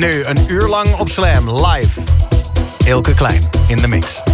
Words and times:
Nu 0.00 0.24
een 0.24 0.44
uur 0.46 0.68
lang 0.68 0.96
op 0.98 1.08
Slam 1.08 1.50
live. 1.50 2.00
Ilke 2.84 3.14
Klein 3.14 3.50
in 3.66 3.76
de 3.76 3.88
mix. 3.88 4.29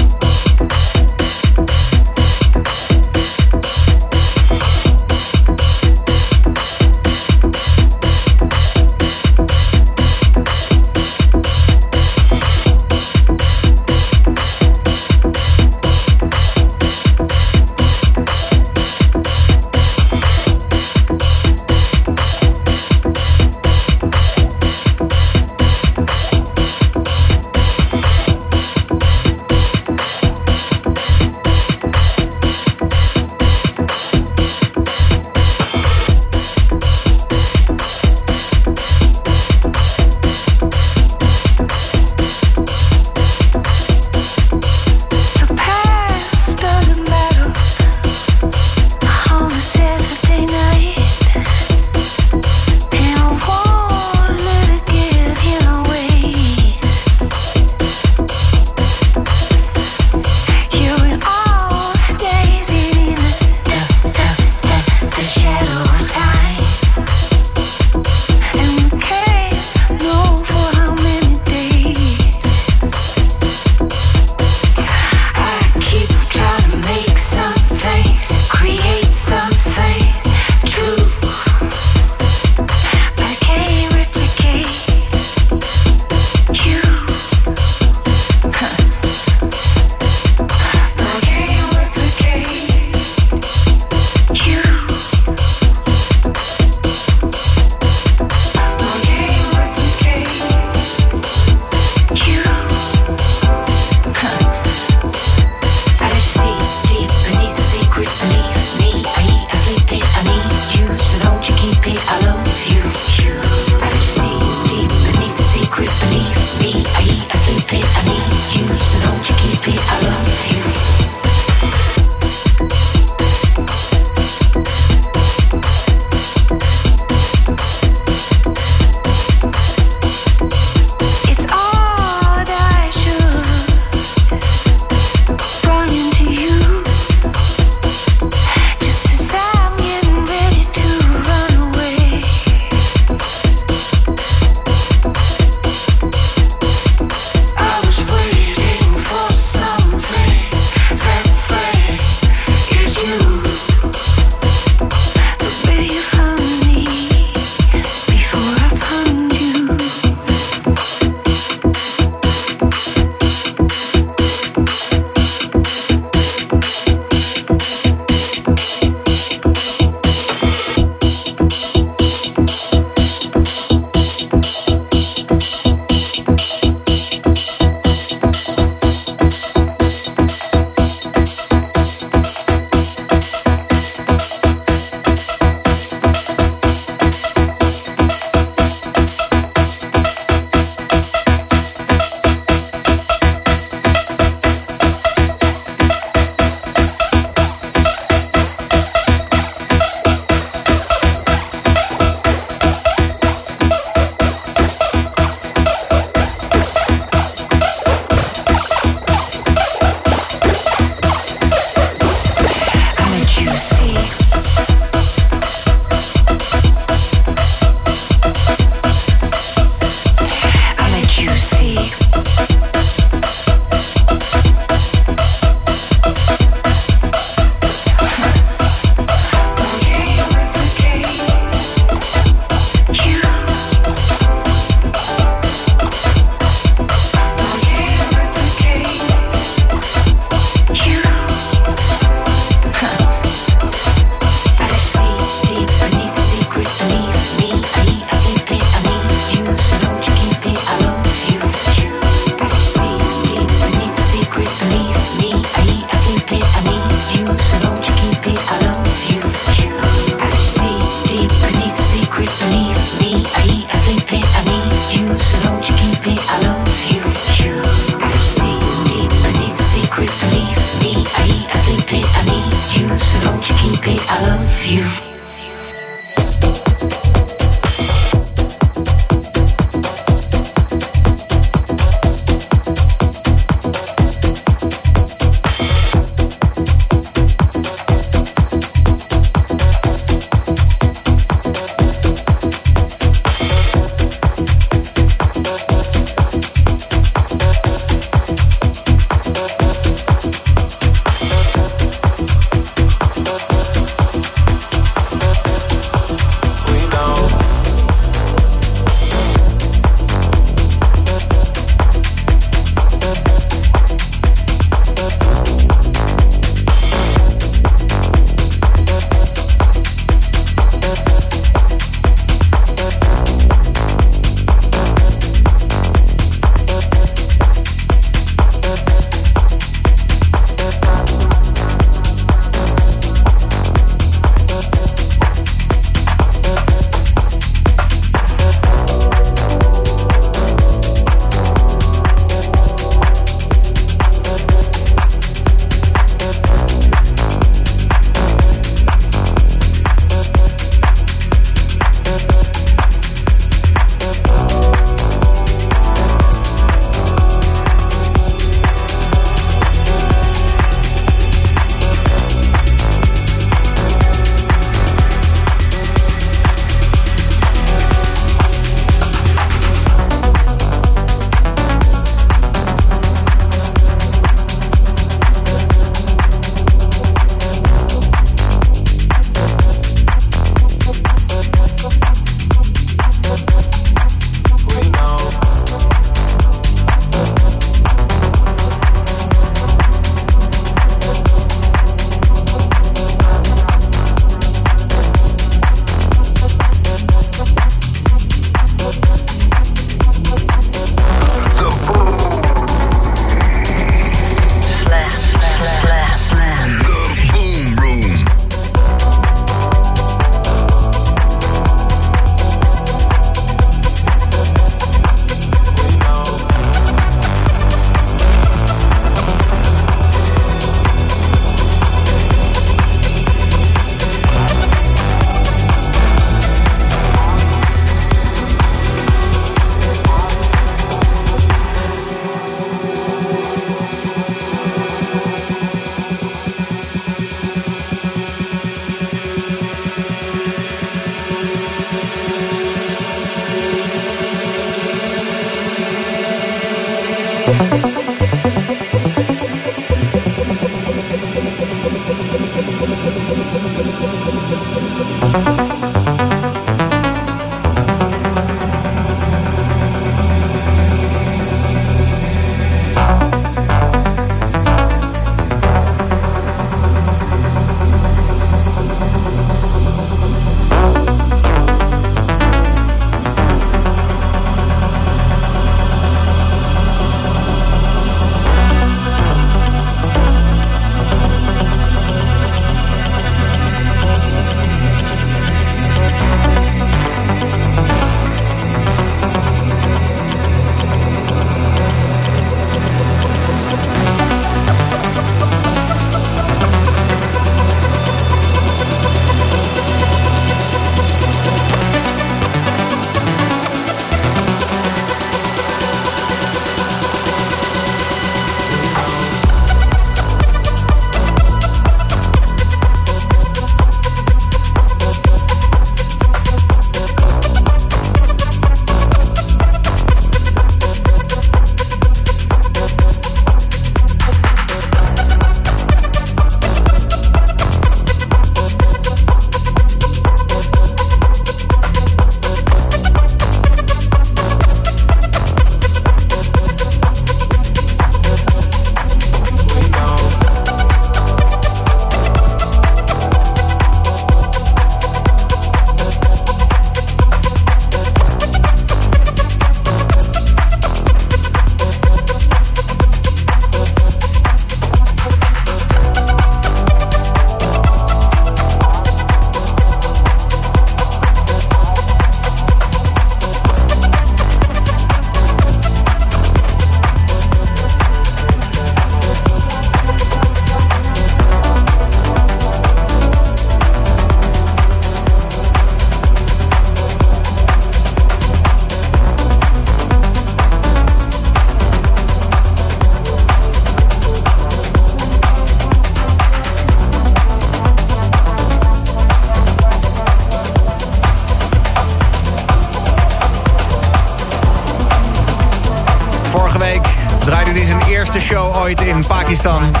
En 599.51 600.00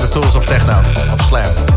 de 0.00 0.08
Tools 0.08 0.34
of 0.34 0.44
Techno 0.44 0.80
op 1.12 1.20
Slam. 1.20 1.73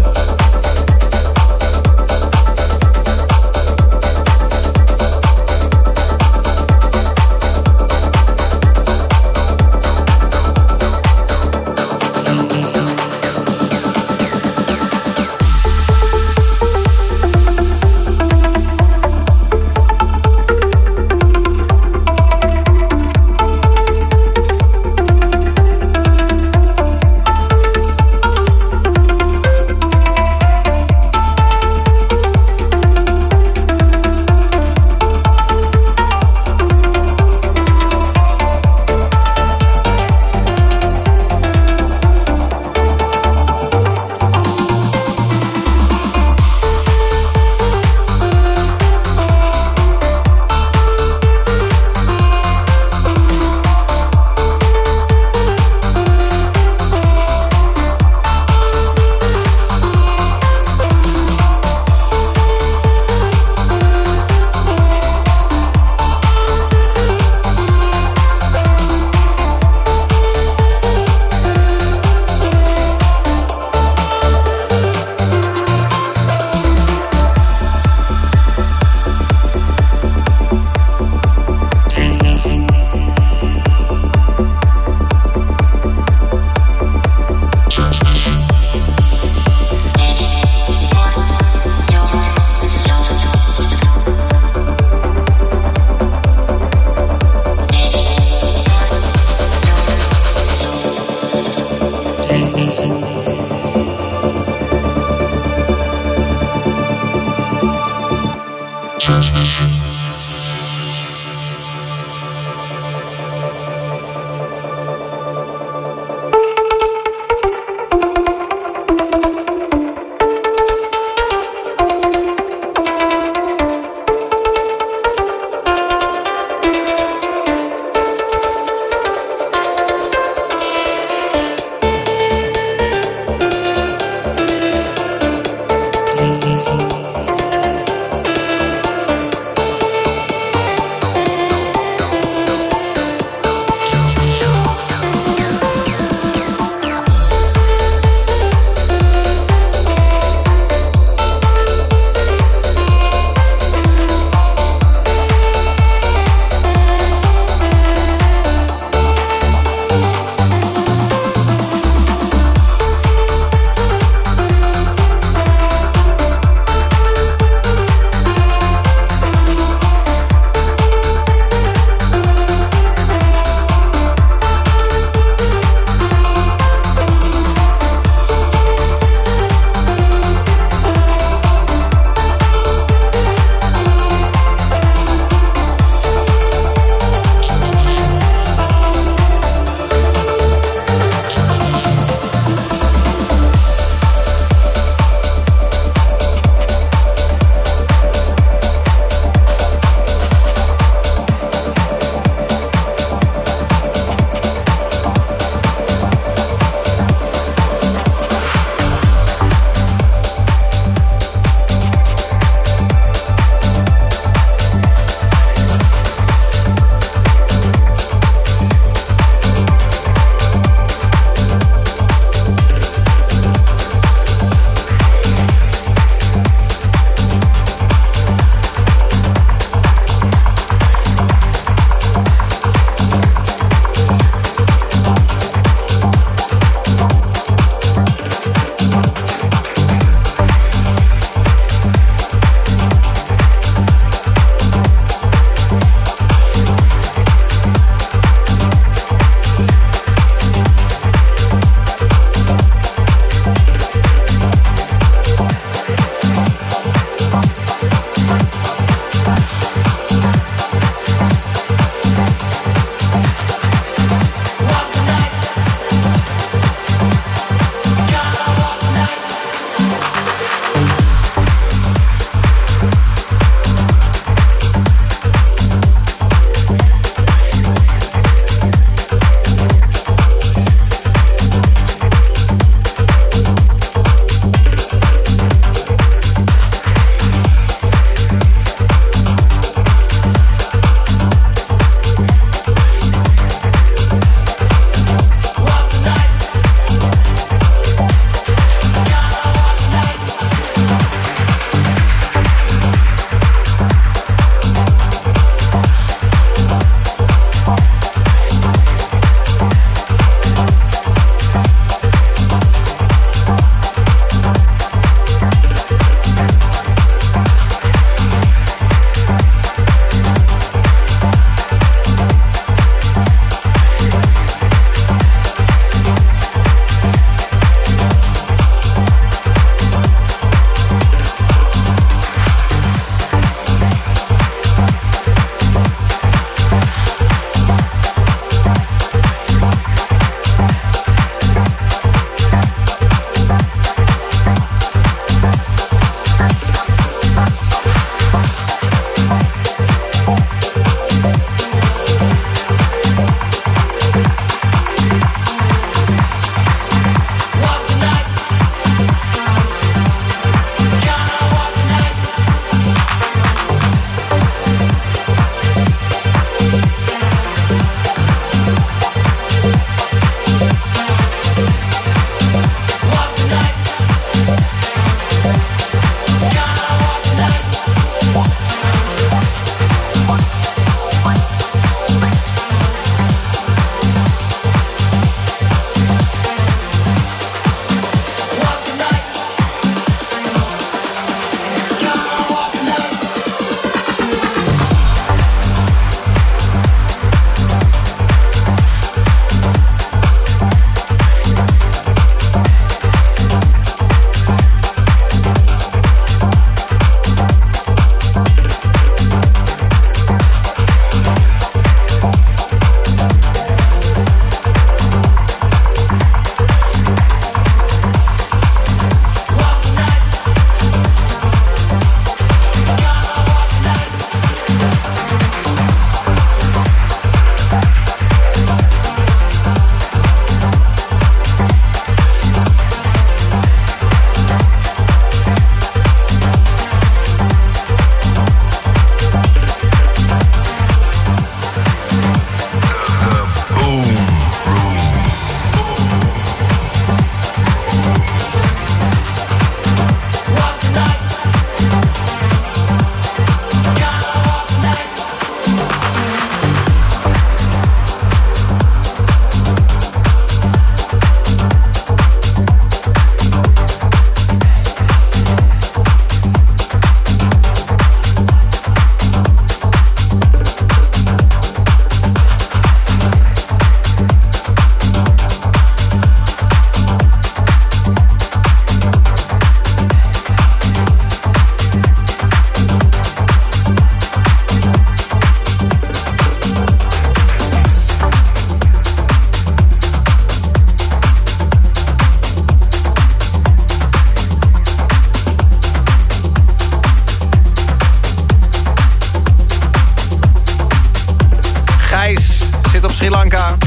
Sri 503.18 503.30
Lanka. 503.30 503.78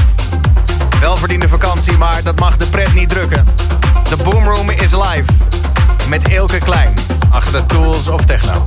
Welverdiende 0.99 1.47
vakantie, 1.47 1.97
maar 1.97 2.23
dat 2.23 2.39
mag 2.39 2.57
de 2.57 2.65
pret 2.65 2.93
niet 2.93 3.09
drukken. 3.09 3.45
De 4.09 4.15
Boomroom 4.23 4.69
is 4.69 4.91
live. 4.91 5.23
Met 6.07 6.27
Elke 6.27 6.57
Klein. 6.57 6.93
Achter 7.29 7.53
de 7.53 7.65
Tools 7.65 8.07
of 8.07 8.25
Techno. 8.25 8.63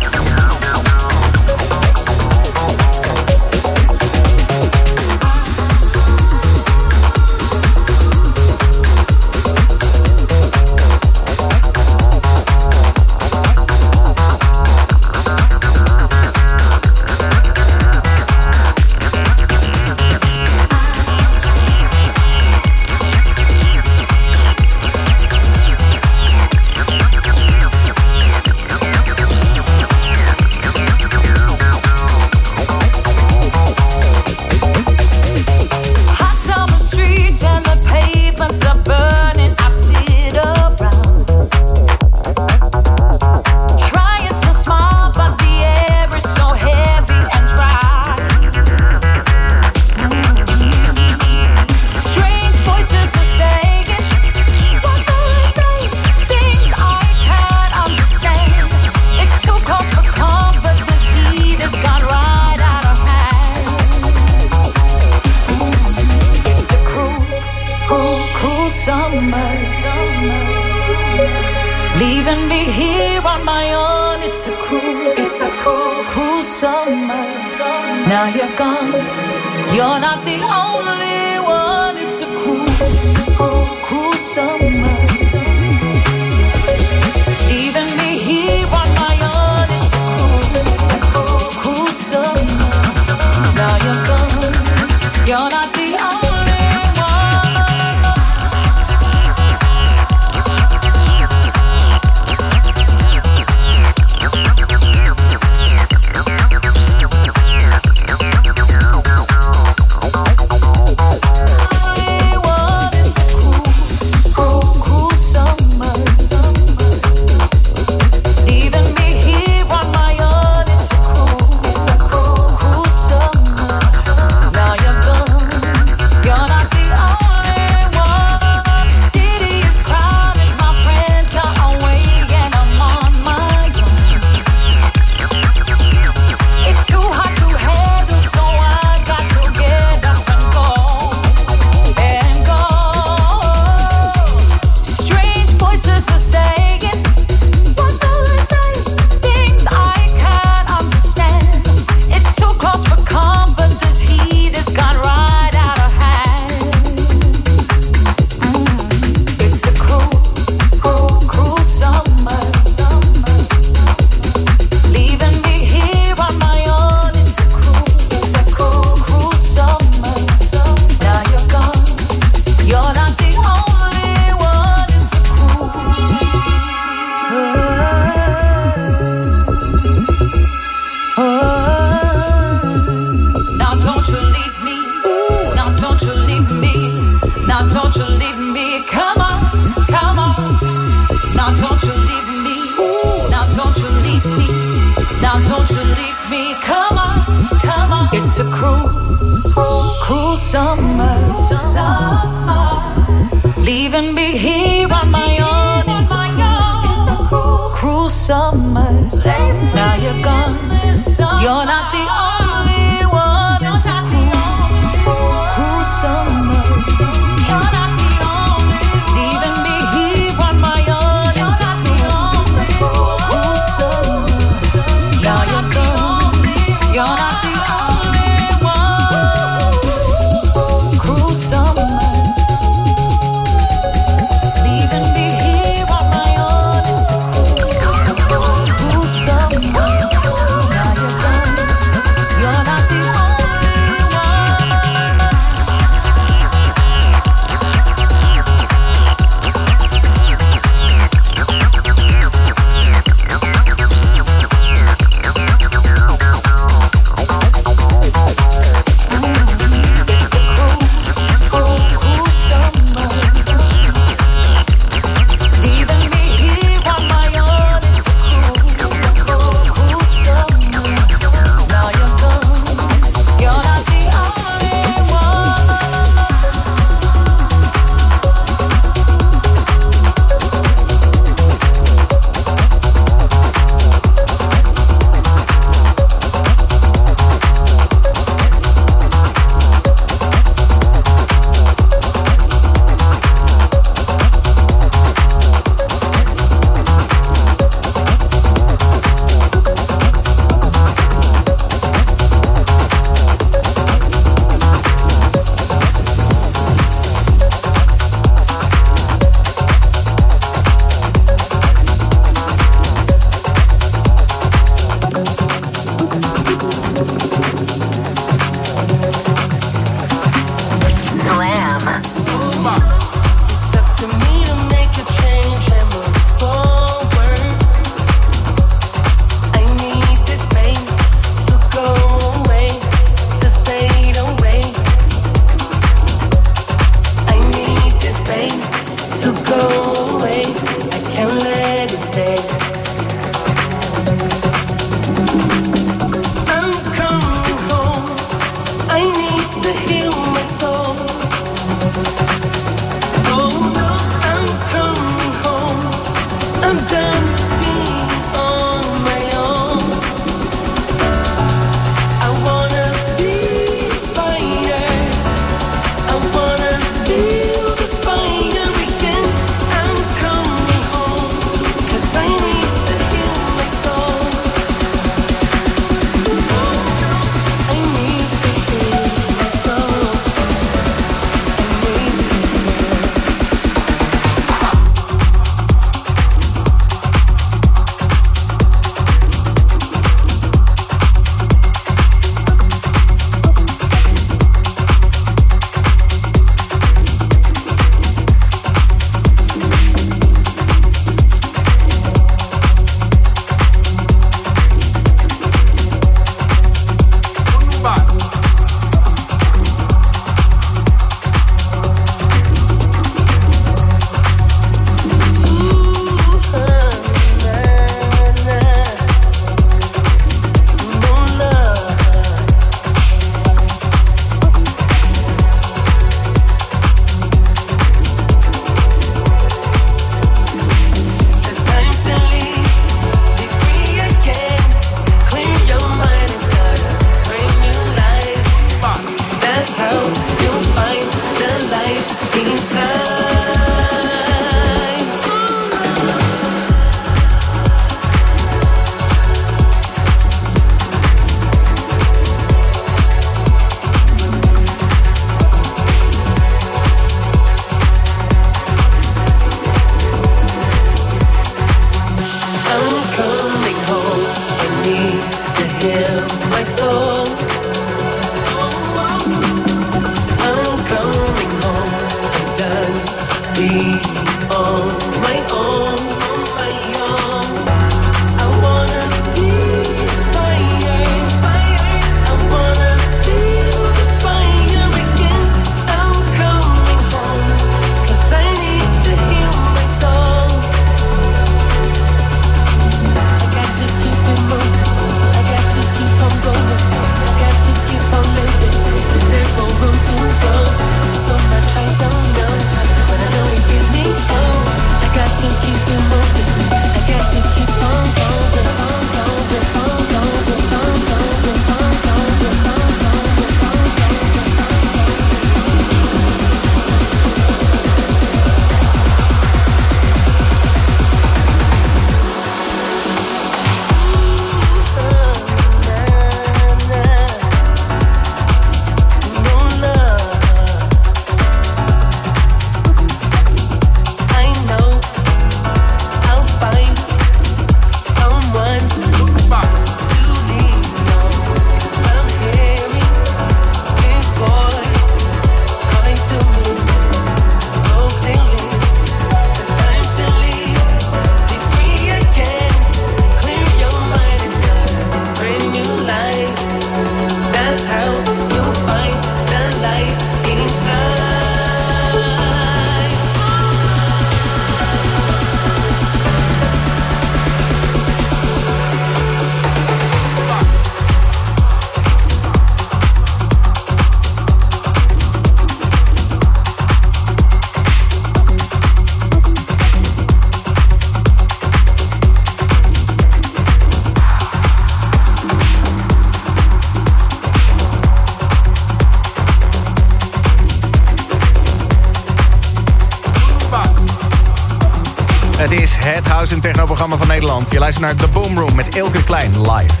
Naar 598.01 598.15
The 598.15 598.27
Boom 598.27 598.59
Room 598.59 598.75
met 598.75 598.95
Elke 598.95 599.23
Klein 599.23 599.61
live. 599.61 600.00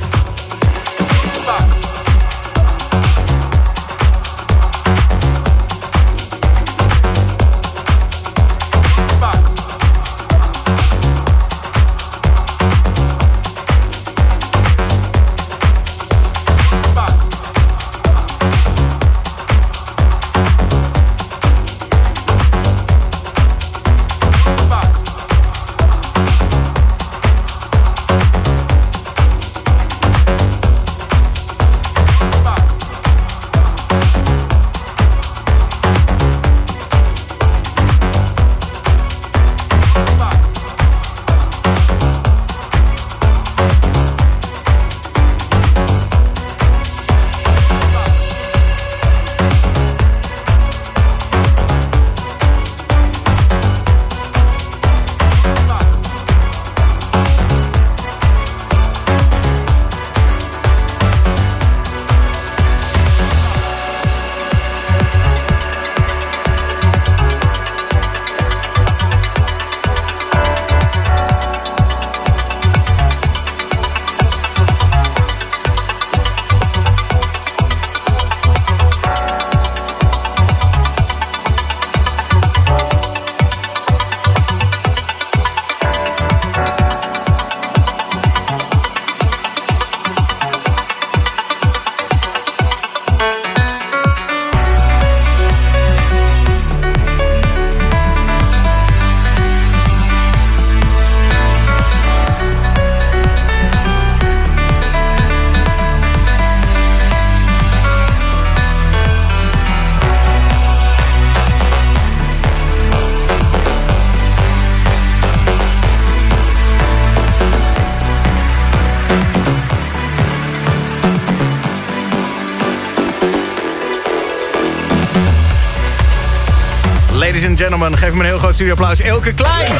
Gentlemen, 127.99 127.99
geef 127.99 128.13
me 128.13 128.19
een 128.19 128.25
heel 128.25 128.37
groot 128.37 128.53
studioapplaus. 128.53 128.99
Elke 128.99 129.33
Klein. 129.33 129.71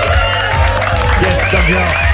Yes, 1.21 1.49
dankjewel. 1.51 2.10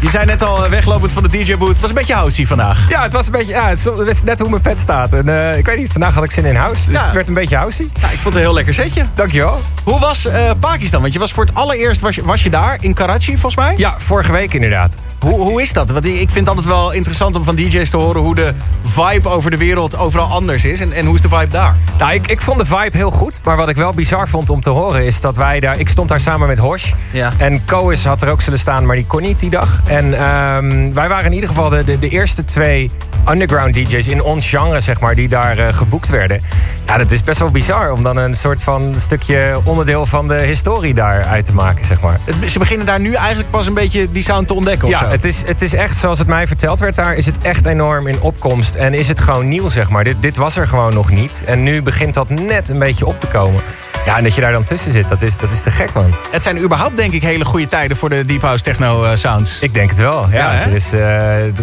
Je 0.00 0.10
zei 0.10 0.24
net 0.24 0.42
al 0.42 0.64
eh, 0.64 0.70
weglopend 0.70 1.12
van 1.12 1.22
de 1.22 1.28
DJ-boot. 1.28 1.68
Het 1.68 1.80
was 1.80 1.88
een 1.90 1.96
beetje 1.96 2.14
housey 2.14 2.46
vandaag. 2.46 2.88
Ja, 2.88 3.02
het 3.02 3.12
was 3.12 3.26
een 3.26 3.32
beetje... 3.32 3.52
Ja, 3.52 3.68
het 3.68 3.90
is 4.06 4.22
net 4.22 4.38
hoe 4.40 4.48
mijn 4.50 4.62
pet 4.62 4.78
staat. 4.78 5.12
En 5.12 5.26
uh, 5.28 5.56
ik 5.56 5.66
weet 5.66 5.78
niet, 5.78 5.92
vandaag 5.92 6.14
had 6.14 6.24
ik 6.24 6.30
zin 6.30 6.44
in 6.44 6.54
house. 6.56 6.86
Dus 6.90 6.98
Ja. 6.98 7.04
het 7.04 7.12
werd 7.12 7.28
een 7.28 7.34
beetje 7.34 7.56
housey. 7.56 7.88
Ja, 8.00 8.06
ik 8.08 8.18
vond 8.18 8.24
het 8.24 8.34
een 8.34 8.40
heel 8.40 8.52
lekker 8.54 8.74
setje. 8.74 9.06
Dankjewel. 9.14 9.60
Hoe 9.84 9.98
was 10.00 10.26
eh, 10.26 10.50
Pakistan? 10.60 11.00
Want 11.00 11.12
je 11.12 11.18
was 11.18 11.32
voor 11.32 11.44
het 11.44 11.54
allereerst 11.54 12.00
was 12.00 12.14
je, 12.14 12.22
was 12.22 12.42
je 12.42 12.50
daar 12.50 12.76
in 12.80 12.94
Karachi, 12.94 13.32
volgens 13.32 13.56
mij. 13.56 13.74
Ja, 13.76 13.94
vorige 13.98 14.32
week 14.32 14.54
inderdaad. 14.54 14.94
Hoe, 15.20 15.40
hoe 15.40 15.62
is 15.62 15.72
dat? 15.72 15.90
Want 15.90 16.04
ik 16.04 16.12
ik 16.14 16.30
vind 16.30 16.46
het 16.46 16.56
altijd 16.56 16.66
wel 16.66 16.92
interessant 16.92 17.36
om 17.36 17.44
van 17.44 17.54
DJ's 17.54 17.90
te 17.90 17.96
horen 17.96 18.20
hoe 18.20 18.34
de 18.34 18.52
vibe 18.82 19.28
over 19.28 19.50
de 19.50 19.56
wereld 19.56 19.96
overal 19.96 20.26
anders 20.26 20.64
is. 20.64 20.80
En, 20.80 20.92
en 20.92 21.06
hoe 21.06 21.14
is 21.14 21.20
de 21.20 21.28
vibe 21.28 21.48
daar? 21.48 21.76
Nou, 21.98 22.12
ik, 22.12 22.26
ik 22.26 22.40
vond 22.40 22.58
de 22.58 22.66
vibe 22.66 22.96
heel 22.96 23.10
goed. 23.10 23.40
Maar 23.44 23.56
wat 23.56 23.68
ik 23.68 23.76
wel 23.76 23.92
bizar 23.92 24.28
vond 24.28 24.50
om 24.50 24.60
te 24.60 24.70
horen 24.70 25.04
is 25.04 25.20
dat 25.20 25.36
wij 25.36 25.60
daar... 25.60 25.78
Ik 25.78 25.88
stond 25.88 26.08
daar 26.08 26.20
samen 26.20 26.48
met 26.48 26.58
Hosh. 26.58 26.92
Ja. 27.12 27.32
En 27.36 27.64
Koos 27.64 28.04
had 28.04 28.22
er 28.22 28.28
ook 28.28 28.40
zullen 28.42 28.58
staan, 28.58 28.86
maar 28.86 28.96
die 28.96 29.06
kon 29.06 29.22
niet 29.22 29.38
die 29.38 29.50
dag. 29.50 29.80
En 29.90 30.12
ehm, 30.12 30.92
wij 30.92 31.08
waren 31.08 31.24
in 31.24 31.32
ieder 31.32 31.48
geval 31.48 31.68
de, 31.68 31.84
de, 31.84 31.98
de 31.98 32.08
eerste 32.08 32.44
twee 32.44 32.90
underground 33.28 33.74
DJ's 33.74 34.06
in 34.08 34.22
ons 34.22 34.48
genre, 34.48 34.80
zeg 34.80 35.00
maar, 35.00 35.14
die 35.14 35.28
daar 35.28 35.58
eh, 35.58 35.74
geboekt 35.74 36.08
werden. 36.08 36.40
Ja, 36.86 36.96
dat 36.98 37.10
is 37.10 37.20
best 37.20 37.38
wel 37.38 37.50
bizar 37.50 37.92
om 37.92 38.02
dan 38.02 38.16
een 38.16 38.34
soort 38.34 38.62
van 38.62 38.94
stukje 38.96 39.60
onderdeel 39.64 40.06
van 40.06 40.26
de 40.26 40.34
historie 40.34 40.94
daar 40.94 41.24
uit 41.24 41.44
te 41.44 41.52
maken, 41.54 41.84
zeg 41.84 42.00
maar. 42.00 42.18
Het- 42.24 42.50
Ze 42.50 42.58
beginnen 42.58 42.86
daar 42.86 43.00
nu 43.00 43.12
eigenlijk 43.14 43.50
pas 43.50 43.66
een 43.66 43.74
beetje 43.74 44.10
die 44.10 44.22
sound 44.22 44.46
te 44.46 44.54
ontdekken 44.54 44.88
of 44.88 44.94
Ja, 44.94 44.98
zo. 44.98 45.08
het 45.10 45.24
is, 45.24 45.42
het 45.46 45.62
is 45.62 45.74
echt 45.74 45.96
zoals 45.96 46.18
het 46.18 46.28
mij 46.28 46.46
verteld 46.46 46.78
werd 46.78 46.96
daar, 46.96 47.14
is 47.14 47.26
het 47.26 47.38
echt 47.42 47.66
enorm 47.66 48.06
in 48.06 48.20
opkomst. 48.20 48.74
En 48.74 48.94
is 48.94 49.08
het 49.08 49.20
gewoon 49.20 49.48
nieuw, 49.48 49.68
zeg 49.68 49.90
maar. 49.90 50.04
Dit, 50.04 50.22
dit 50.22 50.36
was 50.36 50.56
er 50.56 50.66
gewoon 50.66 50.94
nog 50.94 51.10
niet. 51.10 51.42
En 51.46 51.62
nu 51.62 51.82
begint 51.82 52.14
dat 52.14 52.28
net 52.28 52.68
een 52.68 52.78
beetje 52.78 53.06
op 53.06 53.20
te 53.20 53.26
komen. 53.26 53.60
Ja, 54.06 54.16
en 54.16 54.22
dat 54.22 54.34
je 54.34 54.40
daar 54.40 54.52
dan 54.52 54.64
tussen 54.64 54.92
zit, 54.92 55.08
dat 55.08 55.22
is, 55.22 55.36
dat 55.36 55.50
is 55.50 55.62
te 55.62 55.70
gek, 55.70 55.92
man. 55.92 56.14
Het 56.30 56.42
zijn 56.42 56.58
überhaupt 56.62 56.96
denk 56.96 57.12
ik 57.12 57.22
hele 57.22 57.44
goede 57.44 57.66
tijden 57.66 57.96
voor 57.96 58.08
de 58.08 58.24
Deep 58.24 58.42
House 58.42 58.62
Techno 58.62 59.04
eh, 59.04 59.10
sounds. 59.16 59.58
Ik 59.60 59.74
denk 59.74 59.90
het 59.90 59.98
wel, 59.98 60.28
ja. 60.30 60.36
Ja, 60.36 60.50
hè? 60.50 60.56
het, 60.64 60.74
is, 60.74 60.92
eh, 60.92 61.00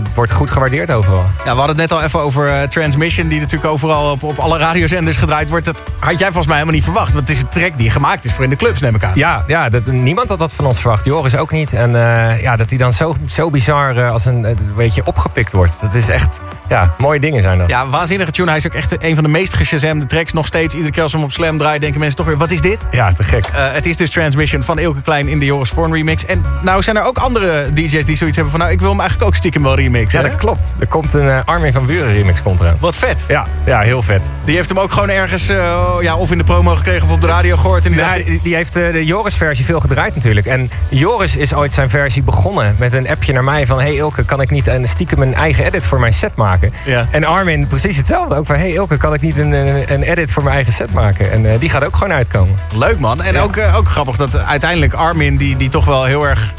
het 0.01 0.13
wordt 0.13 0.31
goed 0.31 0.51
gewaardeerd 0.51 0.91
overal. 0.91 1.25
Ja, 1.47 1.53
we 1.53 1.59
hadden 1.59 1.79
het 1.79 1.89
net 1.89 1.99
al 1.99 2.05
even 2.05 2.19
over 2.19 2.49
eh, 2.49 2.63
Transmission... 2.63 3.27
die 3.27 3.39
natuurlijk 3.39 3.71
overal 3.71 4.11
op, 4.11 4.23
op 4.23 4.37
alle 4.37 4.57
radiozenders 4.57 5.17
gedraaid 5.17 5.49
wordt. 5.49 5.65
Dat 5.65 5.83
had 5.99 6.19
jij 6.19 6.25
volgens 6.25 6.45
mij 6.47 6.55
helemaal 6.55 6.75
niet 6.75 6.83
verwacht. 6.83 7.13
Want 7.13 7.27
het 7.27 7.37
is 7.37 7.43
een 7.43 7.49
track 7.49 7.77
die 7.77 7.89
gemaakt 7.89 8.25
is 8.25 8.33
voor 8.33 8.43
in 8.43 8.49
de 8.49 8.55
clubs, 8.55 8.81
neem 8.81 8.95
ik 8.95 9.03
aan. 9.03 9.15
Ja, 9.15 9.43
ja 9.47 9.69
dat, 9.69 9.85
niemand 9.85 10.29
had 10.29 10.37
dat 10.37 10.53
van 10.53 10.65
ons 10.65 10.79
verwacht. 10.79 11.05
Joris 11.05 11.35
ook 11.35 11.51
niet. 11.51 11.73
En 11.73 11.95
eh, 11.95 12.41
ja, 12.41 12.55
dat 12.55 12.69
die 12.69 12.77
dan 12.77 12.93
zo, 12.93 13.15
zo 13.27 13.49
bizar 13.49 13.97
eh, 13.97 14.11
als 14.11 14.25
een 14.25 14.57
beetje 14.75 15.05
opgepikt 15.05 15.51
wordt. 15.51 15.81
Dat 15.81 15.93
is 15.93 16.09
echt, 16.09 16.39
ja, 16.69 16.95
mooie 16.97 17.19
dingen 17.19 17.41
zijn 17.41 17.57
dat. 17.57 17.67
Ja, 17.67 17.89
waanzinnige 17.89 18.31
tune. 18.31 18.47
Hij 18.47 18.57
is 18.57 18.65
ook 18.65 18.73
echt 18.73 19.03
een 19.03 19.15
van 19.15 19.23
de 19.23 19.29
meest 19.29 19.53
geshazamde 19.53 20.05
tracks. 20.05 20.33
Nog 20.33 20.45
steeds, 20.45 20.73
iedere 20.73 20.91
keer 20.91 21.03
als 21.03 21.11
we 21.11 21.17
hem 21.17 21.27
op 21.27 21.33
Slam 21.33 21.57
draaien... 21.57 21.81
denken 21.81 21.99
mensen 21.99 22.17
toch 22.17 22.27
weer, 22.27 22.37
wat 22.37 22.51
is 22.51 22.61
dit? 22.61 22.87
Ja, 22.91 23.13
te 23.13 23.23
gek. 23.23 23.49
Het 23.51 23.85
is 23.85 23.97
dus 23.97 24.09
Transmission 24.09 24.63
van 24.63 24.79
Ilke 24.79 25.01
Klein 25.01 25.27
in 25.27 25.39
de 25.39 25.45
Joris 25.45 25.69
Voorn 25.69 25.93
remix. 25.93 26.25
En 26.25 26.45
nou 26.61 26.81
zijn 26.81 26.97
er 26.97 27.03
ook 27.03 27.17
andere 27.17 27.73
DJ's 27.73 28.05
die 28.05 28.15
zoiets 28.15 28.35
hebben 28.35 28.49
van... 28.49 28.59
nou, 28.59 28.71
ik 28.71 28.79
wil 28.79 28.89
hem 28.89 28.99
eigenlijk 28.99 29.29
ook 29.29 29.35
stiekem 29.35 29.63
wel 29.63 29.75
remixen. 29.75 30.19
Ja, 30.19 30.25
hè? 30.25 30.31
dat 30.31 30.41
klopt. 30.41 30.75
Er 30.79 30.87
komt 30.87 31.13
een 31.13 31.36
eh, 31.37 31.45
Armin 31.45 31.73
van 31.73 31.85
Buren 31.85 32.13
remix 32.13 32.41
komt 32.41 32.59
eraan. 32.59 32.77
Wat 32.79 32.95
vet. 32.95 33.23
Ja, 33.27 33.45
ja, 33.65 33.79
heel 33.79 34.01
vet. 34.01 34.29
Die 34.45 34.55
heeft 34.55 34.69
hem 34.69 34.79
ook 34.79 34.91
gewoon 34.91 35.09
ergens 35.09 35.49
eh, 35.49 35.77
ja, 36.01 36.15
of 36.15 36.31
in 36.31 36.37
de 36.37 36.43
promo 36.43 36.75
gekregen 36.75 37.07
of 37.07 37.13
op 37.13 37.21
de 37.21 37.27
radio 37.27 37.57
gehoord. 37.57 37.85
En 37.85 37.91
die 37.91 37.99
dacht, 38.01 38.43
die- 38.43 38.55
heeft 38.55 38.75
eh, 38.75 38.91
de 38.91 39.05
Joris-versie 39.05 39.65
veel 39.65 39.79
gedraaid 39.79 40.15
natuurlijk. 40.15 40.45
En 40.45 40.69
Joris 40.89 41.35
is 41.35 41.53
ooit 41.53 41.73
zijn 41.73 41.89
versie 41.89 42.23
begonnen 42.23 42.75
met 42.79 42.93
een 42.93 43.09
appje 43.09 43.33
naar 43.33 43.43
mij 43.43 43.65
van... 43.67 43.79
hey 43.79 43.95
Ilke, 43.95 44.23
kan 44.23 44.41
ik 44.41 44.49
niet 44.51 44.67
een 44.67 44.87
stiekem 44.87 45.21
een 45.21 45.33
eigen 45.33 45.65
edit 45.65 45.85
voor 45.85 45.99
mijn 45.99 46.13
set 46.13 46.35
maken? 46.35 46.73
Ja. 46.85 47.05
En 47.11 47.23
Armin 47.23 47.67
precies 47.67 47.97
hetzelfde. 47.97 48.35
Ook 48.35 48.45
van, 48.45 48.55
hey 48.55 48.71
Ilke, 48.71 48.97
kan 48.97 49.13
ik 49.13 49.21
niet 49.21 49.37
een, 49.37 49.51
een, 49.93 50.03
edit 50.03 50.31
voor 50.31 50.43
mijn 50.43 50.55
eigen 50.55 50.73
set 50.73 50.93
maken? 50.93 51.31
En 51.31 51.57
die 51.57 51.69
gaat 51.69 51.85
ook 51.85 51.95
gewoon 51.95 52.13
uitkomen. 52.13 52.55
Leuk 52.75 52.99
man. 52.99 53.21
En 53.23 53.33
Ja. 53.33 53.41
ook, 53.41 53.57
ook 53.75 53.87
grappig 53.87 54.15
dat 54.15 54.37
uiteindelijk 54.37 54.93
Armin, 54.93 55.37
die, 55.37 55.55
die 55.57 55.69
toch 55.69 55.85
wel 55.85 56.03
heel 56.05 56.27
erg 56.27 56.53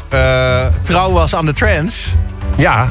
trouw 0.81 1.11
was 1.11 1.35
aan 1.35 1.45
de 1.45 1.53
trends... 1.53 2.15
Ja, 2.55 2.87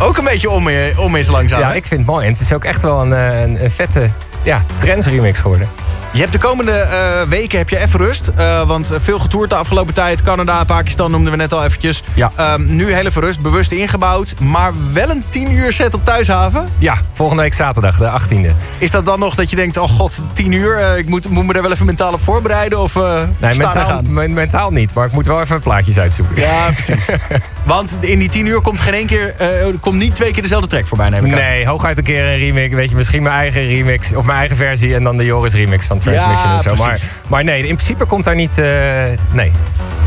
ook 0.00 0.18
een 0.18 0.24
beetje 0.24 0.50
om, 0.50 0.68
om 0.96 1.16
is 1.16 1.28
langzaam. 1.28 1.60
ja, 1.60 1.68
hè? 1.68 1.74
ik 1.74 1.86
vind 1.86 2.00
het 2.00 2.10
mooi. 2.10 2.26
En 2.26 2.32
het 2.32 2.40
is 2.40 2.52
ook 2.52 2.64
echt 2.64 2.82
wel 2.82 3.00
een, 3.00 3.12
eh, 3.12 3.40
een, 3.40 3.64
een 3.64 3.70
vette 3.70 4.08
ja, 4.42 4.62
trends 4.74 5.06
remix 5.06 5.38
geworden. 5.38 5.68
Je 6.16 6.22
hebt 6.22 6.34
de 6.34 6.38
komende 6.38 6.72
eh, 6.72 7.22
weken 7.28 7.58
heb 7.58 7.68
je 7.68 7.78
even 7.78 7.98
rust. 8.00 8.30
eh, 8.36 8.62
want 8.66 8.90
veel 9.02 9.18
getoerd 9.18 9.50
de 9.50 9.56
afgelopen 9.56 9.94
tijd. 9.94 10.22
Canada, 10.22 10.64
Pakistan 10.64 11.10
noemden 11.10 11.30
we 11.32 11.38
net 11.38 11.52
al 11.52 11.64
eventjes. 11.64 12.02
Ja. 12.14 12.30
Ehm, 12.36 12.76
nu 12.76 12.92
heel 12.92 13.06
even 13.06 13.22
rust, 13.22 13.40
bewust 13.40 13.72
ingebouwd. 13.72 14.34
Maar 14.40 14.72
wel 14.92 15.10
een 15.10 15.22
10 15.28 15.52
uur 15.52 15.72
set 15.72 15.94
op 15.94 16.04
thuishaven. 16.04 16.68
Ja, 16.78 16.94
volgende 17.12 17.42
week 17.42 17.54
zaterdag, 17.54 17.96
de 17.96 18.10
18e. 18.10 18.50
Is 18.78 18.90
dat 18.90 19.06
dan 19.06 19.18
nog 19.18 19.34
dat 19.34 19.50
je 19.50 19.56
denkt, 19.56 19.76
oh 19.76 19.88
god, 19.88 20.18
10 20.32 20.52
uur. 20.52 20.78
eh, 20.78 20.98
ik 20.98 21.08
moet, 21.08 21.28
moet 21.28 21.46
me 21.46 21.52
daar 21.52 21.62
wel 21.62 21.72
even 21.72 21.86
mentaal 21.86 22.12
op 22.12 22.22
voorbereiden? 22.22 22.78
Of 22.78 22.94
Nee, 23.38 23.56
mentaal, 23.56 24.02
mentaal 24.28 24.70
niet, 24.70 24.94
maar 24.94 25.06
ik 25.06 25.12
moet 25.12 25.26
wel 25.26 25.40
even 25.40 25.60
plaatjes 25.60 25.98
uitzoeken. 25.98 26.36
Ja, 26.42 26.70
precies. 26.70 27.08
Want 27.64 27.96
in 28.00 28.18
die 28.18 28.28
10 28.28 28.46
uur 28.46 28.60
komt 28.60 28.80
geen 28.80 28.94
één 28.94 29.06
keer, 29.06 29.34
komt 29.80 29.98
niet 29.98 30.14
twee 30.14 30.32
keer 30.32 30.42
dezelfde 30.42 30.68
track 30.68 30.86
voorbij, 30.86 31.08
neem 31.08 31.24
ik. 31.24 31.34
Nee, 31.34 31.66
hooguit 31.66 31.98
een 31.98 32.04
keer 32.04 32.24
een 32.24 32.38
remix. 32.38 32.74
Weet 32.74 32.90
je, 32.90 32.96
misschien 32.96 33.22
mijn 33.22 33.34
eigen 33.34 33.60
remix. 33.66 34.14
Of 34.14 34.24
mijn 34.24 34.38
eigen 34.38 34.56
versie 34.56 34.94
en 34.94 35.04
dan 35.04 35.16
de 35.16 35.24
Joris 35.24 35.54
remix 35.54 35.86
van 35.86 35.98
Transmission 36.12 36.50
Ja, 36.50 36.56
en 36.56 36.76
zo. 36.76 36.84
Maar, 36.84 37.00
maar 37.26 37.44
nee, 37.44 37.58
in 37.66 37.74
principe 37.74 38.04
komt 38.04 38.24
daar 38.24 38.34
niet... 38.34 38.58
eh, 38.58 38.66
nee. 39.32 39.52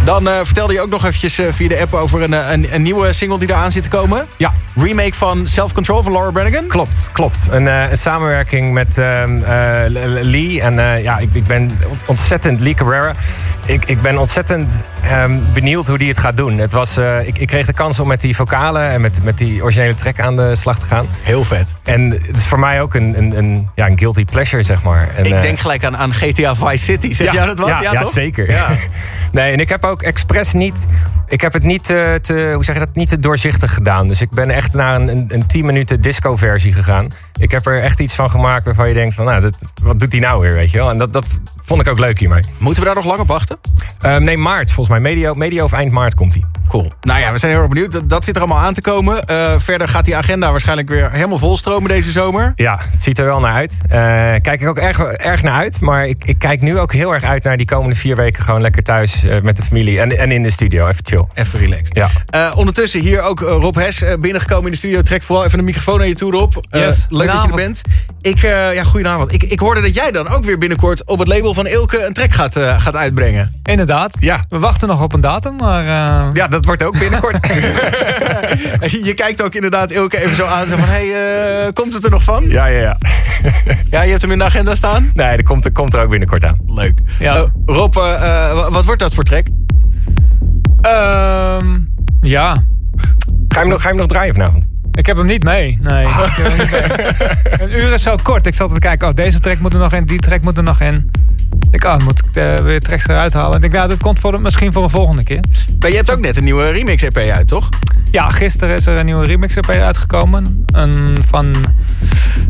Dan 0.04 0.28
eh, 0.30 0.40
vertelde 0.44 0.74
je 0.74 0.82
ook 0.82 0.90
nog 0.90 1.06
eventjes 1.06 1.38
eh, 1.40 1.46
via 1.52 1.68
de 1.68 1.80
app 1.82 1.94
over 1.94 2.22
een, 2.22 2.32
een, 2.32 2.74
een 2.74 2.82
nieuwe 2.82 3.14
single 3.14 3.40
die 3.40 3.50
eraan 3.50 3.72
zit 3.72 3.84
te 3.84 3.90
komen. 3.90 4.28
Ja, 4.38 4.54
Remake 4.76 5.14
van 5.14 5.48
Self 5.48 5.74
Control 5.74 6.04
van 6.04 6.12
Laura 6.12 6.32
Branigan. 6.32 6.68
klopt, 6.68 7.10
klopt. 7.12 7.48
Een, 7.52 7.66
een 7.66 7.98
samenwerking 7.98 8.74
met 8.74 8.98
ehm, 8.98 9.44
eh, 9.44 9.84
Lee. 10.22 10.62
En 10.62 11.02
ja, 11.02 11.18
ik, 11.18 11.30
ik 11.34 11.44
ben 11.44 11.80
ontzettend... 12.06 12.60
Lee 12.60 12.74
Carrera. 12.74 13.14
Ik, 13.70 13.86
ik 13.86 14.02
ben 14.02 14.18
ontzettend 14.18 14.82
ehm, 15.04 15.40
benieuwd 15.54 15.88
hoe 15.88 15.98
die 15.98 16.08
het 16.08 16.18
gaat 16.18 16.38
doen. 16.38 16.58
Het 16.58 16.72
was, 16.72 16.98
eh, 16.98 17.28
ik, 17.28 17.38
ik 17.38 17.48
kreeg 17.48 17.66
de 17.66 17.74
kans 17.74 18.00
om 18.00 18.08
met 18.08 18.22
die 18.22 18.36
vocalen 18.36 18.90
en 18.90 19.02
met, 19.02 19.24
met 19.24 19.38
die 19.38 19.64
originele 19.64 19.96
track 19.96 20.20
aan 20.20 20.36
de 20.36 20.56
slag 20.56 20.80
te 20.80 20.86
gaan. 20.86 21.06
Heel 21.22 21.44
vet. 21.44 21.68
En 21.84 22.10
het 22.10 22.38
is 22.38 22.46
voor 22.46 22.60
mij 22.60 22.82
ook 22.82 22.94
een, 22.94 23.18
een, 23.18 23.38
een, 23.38 23.70
ja, 23.76 23.88
een 23.88 24.00
guilty 24.00 24.26
pleasure, 24.26 24.64
zeg 24.64 24.84
maar. 24.84 25.10
En, 25.16 25.26
ik 25.26 25.34
eh, 25.34 25.42
denk 25.42 25.60
gelijk 25.60 25.86
aan, 25.86 25.98
aan 25.98 26.14
GTA 26.14 26.56
Vice 26.56 26.84
City. 26.84 27.14
Zeg 27.14 27.34
jij 27.34 27.46
dat 27.46 27.60
wat? 27.60 27.68
Ja, 27.68 27.82
ja, 27.82 28.00
toch? 28.00 28.12
zeker. 28.12 28.52
Ja. 28.52 28.70
nee, 29.32 29.52
en 29.52 29.60
ik 29.60 29.70
heb 29.70 29.86
ook 29.86 30.02
expres 30.02 30.54
niet... 30.54 30.88
Ik 31.28 31.42
heb 31.42 31.54
het 31.54 31.64
niet 31.64 31.90
eh, 31.90 32.14
te, 32.14 32.52
hoe 32.54 32.64
zeg 32.64 32.76
je 32.76 32.86
dat, 32.86 32.96
niet 32.96 33.10
te 33.10 33.20
doorzichtig 33.20 33.74
gedaan. 33.74 34.08
Dus 34.08 34.22
ik 34.22 34.30
ben 34.30 34.50
echt 34.50 34.74
naar 34.74 34.96
een, 34.96 35.08
een, 35.08 35.26
een 35.28 35.48
10 35.48 35.66
minuten 35.66 36.02
disco 36.02 36.36
versie 36.36 36.74
gegaan. 36.74 37.08
Ik 37.40 37.52
heb 37.52 37.66
er 37.66 37.82
echt 37.82 38.00
iets 38.00 38.16
van 38.16 38.30
gemaakt 38.30 38.66
waarvan 38.66 38.88
je 38.88 38.94
denkt 38.94 39.16
van... 39.16 39.26
Nou, 39.26 39.42
dat, 39.42 39.58
wat 39.82 40.00
doet 40.00 40.12
hij 40.12 40.22
nou 40.22 40.42
weer, 40.42 40.54
weet 40.54 40.72
je 40.72 40.78
wel? 40.78 40.90
En 40.90 40.98
dat, 40.98 41.14
dat 41.14 41.26
vond 41.66 41.82
ik 41.82 41.88
ook 41.88 42.00
leuk 42.00 42.20
hiermee. 42.20 42.44
Moeten 42.58 42.82
we 42.82 42.88
daar 42.88 42.98
nog 42.98 43.06
lang 43.06 43.20
op 43.20 43.28
wachten? 43.28 43.59
Ehm, 44.02 44.24
nee, 44.24 44.38
maart 44.38 44.72
volgens 44.72 44.90
mij. 45.00 45.00
Medio, 45.00 45.34
medio 45.34 45.64
of 45.64 45.72
eind 45.74 45.92
maart 45.92 46.14
komt 46.16 46.34
hij. 46.34 46.44
Cool. 46.68 46.92
Nou 47.02 47.20
ja, 47.20 47.32
we 47.32 47.38
zijn 47.38 47.52
heel 47.52 47.62
erg 47.62 47.70
benieuwd. 47.70 47.92
Dat, 47.92 48.10
dat 48.10 48.24
zit 48.24 48.36
er 48.36 48.42
allemaal 48.42 48.62
aan 48.62 48.74
te 48.74 48.82
komen. 48.82 49.24
Eh, 49.26 49.54
verder 49.58 49.88
gaat 49.90 50.06
die 50.06 50.16
agenda 50.16 50.52
waarschijnlijk 50.52 50.90
weer 50.90 51.12
helemaal 51.12 51.38
volstromen 51.38 51.90
deze 51.90 52.12
zomer. 52.12 52.54
Ja, 52.56 52.80
het 52.92 53.02
ziet 53.02 53.18
er 53.20 53.26
wel 53.26 53.40
naar 53.40 53.54
uit. 53.54 53.78
Eh, 53.84 53.90
kijk 54.42 54.62
ik 54.62 54.68
ook 54.68 54.78
erg, 54.78 55.00
erg 55.02 55.44
naar 55.44 55.54
uit. 55.54 55.82
Maar 55.82 56.08
ik, 56.08 56.24
ik 56.24 56.40
kijk 56.40 56.62
nu 56.62 56.80
ook 56.80 56.94
heel 56.94 57.14
erg 57.14 57.24
uit 57.24 57.44
naar 57.44 57.58
die 57.58 57.66
komende 57.66 57.96
vier 57.96 58.16
weken... 58.16 58.44
gewoon 58.44 58.62
lekker 58.62 58.84
thuis 58.84 59.24
eh, 59.24 59.42
met 59.42 59.58
de 59.58 59.64
familie 59.64 60.00
en, 60.00 60.18
en 60.18 60.32
in 60.32 60.44
de 60.44 60.50
studio. 60.52 60.88
Even 60.88 61.06
chill. 61.06 61.26
Even 61.34 61.60
relaxed. 61.60 61.96
Ja. 61.96 62.10
Eh, 62.26 62.58
ondertussen 62.58 63.00
hier 63.02 63.22
ook 63.22 63.40
Rob 63.40 63.76
Hes 63.76 64.04
binnengekomen 64.20 64.66
in 64.66 64.72
de 64.72 64.78
studio. 64.78 65.02
Trek 65.02 65.24
vooral 65.24 65.46
even 65.46 65.58
de 65.58 65.64
microfoon 65.64 65.98
naar 65.98 66.08
je 66.08 66.16
toe, 66.16 66.32
Rob. 66.32 66.54
Eh, 66.70 66.82
Yes, 66.82 67.06
leuk 67.10 67.32
dat 67.32 67.44
je 67.44 67.50
er 67.50 67.56
bent. 67.56 67.82
Ik, 68.22 68.44
eh, 68.44 68.74
ja, 68.74 68.84
goedenavond. 68.84 69.34
Ik, 69.34 69.44
ik 69.44 69.60
hoorde 69.60 69.82
dat 69.82 69.94
jij 69.94 70.12
dan 70.12 70.28
ook 70.28 70.44
weer 70.44 70.58
binnenkort 70.58 71.06
op 71.06 71.20
het 71.20 71.28
label 71.28 71.54
van 71.54 71.68
Ilke 71.68 72.06
een 72.06 72.14
track 72.14 72.32
gaat, 72.34 72.56
eh, 72.56 72.82
gaat 72.82 72.96
uitbrengen. 72.96 73.49
Inderdaad. 73.64 74.18
Ja. 74.20 74.40
We 74.50 74.60
wachten 74.60 74.88
nog 74.88 75.02
op 75.02 75.14
een 75.14 75.22
datum, 75.22 75.56
maar 75.56 75.82
eh, 75.82 76.28
Ja, 76.34 76.48
dat 76.48 76.66
wordt 76.66 76.84
ook 76.84 77.00
binnenkort. 77.00 77.48
je 79.08 79.14
kijkt 79.16 79.42
ook 79.42 79.56
inderdaad 79.56 79.92
Ilke 79.92 80.18
even 80.24 80.36
zo 80.36 80.46
aan. 80.46 80.68
Zo 80.68 80.76
van, 80.76 80.88
hey, 80.88 81.08
eh, 81.66 81.74
komt 81.74 81.94
het 81.94 82.04
er 82.06 82.12
nog 82.12 82.24
van? 82.24 82.44
ja, 82.50 82.66
ja, 82.66 82.80
ja. 82.82 82.98
Ja, 83.90 84.02
je 84.02 84.10
hebt 84.10 84.22
hem 84.22 84.32
in 84.32 84.38
de 84.38 84.44
agenda 84.44 84.76
staan? 84.76 85.12
Nee, 85.14 85.36
dat 85.36 85.46
komt, 85.46 85.66
er- 85.66 85.72
komt 85.72 85.94
er 85.94 86.02
ook 86.02 86.10
binnenkort 86.10 86.46
aan. 86.46 86.56
Leuk. 86.66 87.00
Ja. 87.20 87.36
Eh, 87.36 87.44
Rob, 87.66 87.94
wa- 87.94 88.70
wat 88.72 88.86
wordt 88.86 89.00
dat 89.02 89.14
voor 89.14 89.24
track? 89.24 89.48
ehm, 90.82 91.80
ja. 92.22 92.54
Ga 93.48 93.60
je 93.60 93.60
hem 93.60 93.68
nog, 93.68 93.78
ga 93.82 93.84
je 93.84 93.88
hem 93.88 93.98
nog 93.98 94.08
draaien 94.08 94.34
vanavond? 94.34 94.66
Ik 95.00 95.06
heb 95.06 95.18
hem 95.18 95.26
niet 95.26 95.44
mee. 95.44 95.78
Nee. 95.82 96.06
Ik 96.08 96.14
heb 96.14 96.48
hem 96.48 96.58
niet 96.58 96.72
mee. 96.72 97.68
Een 97.70 97.84
uur 97.84 97.94
is 97.94 98.04
zo 98.04 98.16
kort. 98.24 98.48
Ik 98.48 98.54
zat 98.56 98.74
te 98.74 98.80
kijken, 98.80 99.08
oh, 99.08 99.14
deze 99.16 99.40
track 99.40 99.60
moet 99.60 99.74
er 99.74 99.80
nog 99.80 99.94
in, 99.94 100.04
die 100.04 100.20
track 100.20 100.42
moet 100.42 100.58
er 100.58 100.64
nog 100.64 100.80
in. 100.80 101.12
Ik 101.72 101.84
oh, 101.86 101.98
moet 101.98 102.24
ik 102.26 102.36
eh, 102.36 102.56
weer 102.56 102.80
tracks 102.80 103.08
eruit 103.08 103.34
halen. 103.34 103.56
Ik 103.56 103.62
denk, 103.62 103.74
nou, 103.74 103.88
dit 103.90 104.00
komt 104.02 104.20
voor 104.20 104.32
de, 104.32 104.38
misschien 104.38 104.74
voor 104.74 104.84
een 104.84 104.90
volgende 104.90 105.24
keer. 105.24 105.40
Maar 105.80 105.90
je 105.90 105.96
hebt 105.96 106.12
ook 106.12 106.20
net 106.20 106.38
een 106.38 106.44
nieuwe 106.44 106.70
remix-EP 106.72 107.18
uit, 107.18 107.48
toch? 107.48 107.70
Ja, 108.12 108.30
gisteren 108.30 108.76
is 108.76 108.86
er 108.86 109.00
een 109.00 109.06
nieuwe 109.06 109.26
remix 109.26 109.56
EP 109.56 109.70
uitgekomen. 109.70 110.64
Een 110.66 111.18
van 111.28 111.56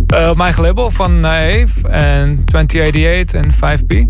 eh, 0.07 0.33
mijn 0.33 0.53
label 0.57 0.91
van 0.91 1.25
Eve 1.25 1.87
en 1.87 2.45
2088 2.45 3.41
en 3.41 3.79
5P. 3.79 4.07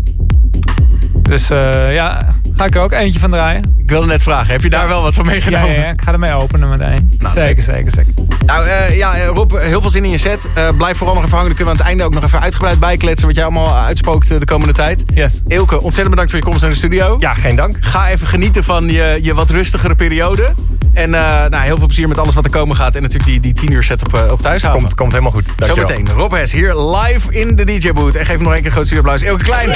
Dus 1.22 1.50
eh, 1.50 1.94
ja, 1.94 2.28
Ga 2.60 2.66
ik 2.66 2.74
er 2.74 2.82
ook 2.82 2.92
eentje 2.92 3.18
van 3.18 3.30
draaien. 3.30 3.74
Ik 3.78 3.90
wilde 3.90 4.06
net 4.06 4.22
vragen, 4.22 4.52
heb 4.52 4.62
je 4.62 4.70
daar 4.70 4.88
wel 4.88 5.02
wat 5.02 5.14
van 5.14 5.24
Ja, 5.24 5.30
meegenomen? 5.30 5.72
ja, 5.72 5.82
ja, 5.82 5.90
ik 5.90 6.02
ga 6.02 6.12
ermee 6.12 6.32
openen 6.32 6.68
meteen. 6.68 7.10
Nou, 7.18 7.34
zeker, 7.34 7.62
zeker, 7.62 7.90
zeker. 7.90 8.12
Nou 8.46 8.66
eh, 8.66 8.96
ja, 8.96 9.16
eh, 9.16 9.26
Rob, 9.26 9.52
heel 9.52 9.80
veel 9.80 9.90
zin 9.90 10.04
in 10.04 10.10
je 10.10 10.18
set. 10.18 10.48
Eh, 10.54 10.68
blijf 10.76 10.96
vooral 10.96 11.14
nog 11.14 11.24
even 11.24 11.36
hangen. 11.36 11.48
Dan 11.48 11.56
kunnen 11.56 11.74
we 11.74 11.80
aan 11.80 11.86
het 11.86 11.98
einde 11.98 12.04
ook 12.04 12.14
nog 12.14 12.24
even 12.24 12.40
uitgebreid 12.40 12.78
bijkletsen... 12.78 13.26
wat 13.26 13.36
jij 13.36 13.44
allemaal 13.44 13.76
uitspookt 13.76 14.38
de 14.38 14.44
komende 14.44 14.72
tijd. 14.72 15.04
Yes. 15.14 15.40
Eelke, 15.46 15.74
ontzettend 15.74 16.10
bedankt 16.10 16.30
voor 16.30 16.40
je 16.40 16.46
komst 16.46 16.60
naar 16.60 16.70
de 16.70 16.76
studio. 16.76 17.16
Ja, 17.18 17.34
geen 17.34 17.56
dank. 17.56 17.76
Ga 17.80 18.08
even 18.08 18.26
genieten 18.26 18.64
van 18.64 18.88
je, 18.88 19.18
je 19.22 19.34
wat 19.34 19.50
rustigere 19.50 19.94
periode. 19.94 20.54
En 20.92 21.10
nou, 21.10 21.56
heel 21.56 21.76
veel 21.76 21.86
plezier 21.86 22.08
met 22.08 22.18
alles 22.18 22.34
wat 22.34 22.44
er 22.44 22.50
komen 22.50 22.76
gaat. 22.76 22.94
En 22.94 23.02
natuurlijk 23.02 23.30
die, 23.30 23.40
die 23.40 23.54
10 23.54 23.72
uur 23.72 23.82
set 23.82 24.02
op, 24.02 24.26
op 24.30 24.40
thuishaven. 24.40 24.78
Komt, 24.78 24.94
komt 24.94 25.12
helemaal 25.12 25.32
goed. 25.32 25.46
Dankjewel. 25.56 25.88
Zometeen. 25.88 26.14
Rob 26.14 26.32
Hes 26.32 26.52
hier 26.52 26.74
live 26.74 27.34
in 27.34 27.56
de 27.56 27.64
DJ-booth. 27.64 28.16
En 28.16 28.26
geef 28.26 28.34
hem 28.34 28.42
nog 28.42 28.52
een 28.52 28.56
keer 28.56 28.66
een 28.66 28.72
groot 28.72 28.86
studio 28.86 29.02
applaus. 29.02 29.22
Eelke 29.22 29.44
Klein. 29.44 29.68